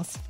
else. 0.00 0.29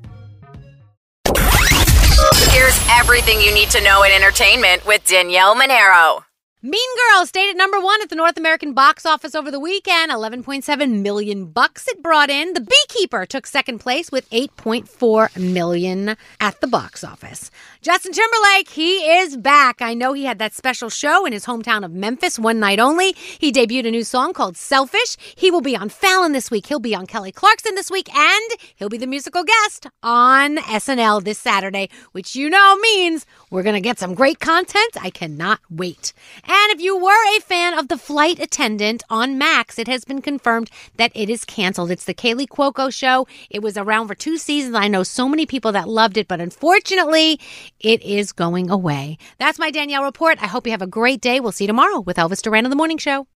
Everything 3.11 3.41
you 3.41 3.53
need 3.53 3.69
to 3.71 3.83
know 3.83 4.03
in 4.03 4.11
entertainment 4.13 4.85
with 4.85 5.05
Danielle 5.05 5.53
Monaro. 5.53 6.23
Mean 6.63 6.79
Girl 7.09 7.25
stayed 7.25 7.49
at 7.49 7.57
number 7.57 7.79
one 7.79 8.03
at 8.03 8.09
the 8.09 8.15
North 8.15 8.37
American 8.37 8.73
box 8.73 9.03
office 9.03 9.33
over 9.33 9.49
the 9.49 9.59
weekend. 9.59 10.11
11.7 10.11 11.01
million 11.01 11.47
bucks 11.47 11.87
it 11.87 12.03
brought 12.03 12.29
in. 12.29 12.53
The 12.53 12.61
Beekeeper 12.61 13.25
took 13.25 13.47
second 13.47 13.79
place 13.79 14.11
with 14.11 14.29
8.4 14.29 15.35
million 15.41 16.15
at 16.39 16.61
the 16.61 16.67
box 16.67 17.03
office. 17.03 17.49
Justin 17.81 18.11
Timberlake, 18.11 18.69
he 18.69 18.97
is 18.99 19.37
back. 19.37 19.81
I 19.81 19.95
know 19.95 20.13
he 20.13 20.25
had 20.25 20.37
that 20.37 20.53
special 20.53 20.91
show 20.91 21.25
in 21.25 21.33
his 21.33 21.47
hometown 21.47 21.83
of 21.83 21.93
Memphis, 21.93 22.37
one 22.37 22.59
night 22.59 22.77
only. 22.77 23.13
He 23.13 23.51
debuted 23.51 23.87
a 23.87 23.91
new 23.91 24.03
song 24.03 24.33
called 24.33 24.55
Selfish. 24.55 25.17
He 25.35 25.49
will 25.49 25.61
be 25.61 25.75
on 25.75 25.89
Fallon 25.89 26.33
this 26.33 26.51
week. 26.51 26.67
He'll 26.67 26.79
be 26.79 26.93
on 26.93 27.07
Kelly 27.07 27.31
Clarkson 27.31 27.73
this 27.73 27.89
week, 27.89 28.15
and 28.15 28.51
he'll 28.75 28.87
be 28.87 28.99
the 28.99 29.07
musical 29.07 29.43
guest 29.43 29.87
on 30.03 30.57
SNL 30.57 31.23
this 31.23 31.39
Saturday, 31.39 31.89
which 32.11 32.35
you 32.35 32.51
know 32.51 32.77
means 32.77 33.25
we're 33.49 33.63
going 33.63 33.73
to 33.73 33.81
get 33.81 33.97
some 33.97 34.13
great 34.13 34.39
content. 34.39 34.95
I 35.01 35.09
cannot 35.09 35.59
wait. 35.71 36.13
And 36.53 36.73
if 36.73 36.81
you 36.81 36.97
were 36.97 37.37
a 37.37 37.39
fan 37.39 37.79
of 37.79 37.87
The 37.87 37.97
Flight 37.97 38.37
Attendant 38.37 39.03
on 39.09 39.37
Max, 39.37 39.79
it 39.79 39.87
has 39.87 40.03
been 40.03 40.21
confirmed 40.21 40.69
that 40.97 41.13
it 41.15 41.29
is 41.29 41.45
canceled. 41.45 41.91
It's 41.91 42.03
the 42.03 42.13
Kaley 42.13 42.45
Cuoco 42.45 42.93
show. 42.93 43.25
It 43.49 43.63
was 43.63 43.77
around 43.77 44.09
for 44.09 44.15
two 44.15 44.37
seasons. 44.37 44.75
I 44.75 44.89
know 44.89 45.03
so 45.03 45.29
many 45.29 45.45
people 45.45 45.71
that 45.71 45.87
loved 45.87 46.17
it, 46.17 46.27
but 46.27 46.41
unfortunately, 46.41 47.39
it 47.79 48.03
is 48.03 48.33
going 48.33 48.69
away. 48.69 49.17
That's 49.37 49.59
my 49.59 49.71
Danielle 49.71 50.03
report. 50.03 50.43
I 50.43 50.47
hope 50.47 50.67
you 50.67 50.71
have 50.71 50.81
a 50.81 50.87
great 50.87 51.21
day. 51.21 51.39
We'll 51.39 51.53
see 51.53 51.63
you 51.63 51.69
tomorrow 51.69 52.01
with 52.01 52.17
Elvis 52.17 52.41
Duran 52.41 52.65
on 52.65 52.69
the 52.69 52.75
Morning 52.75 52.97
Show. 52.97 53.27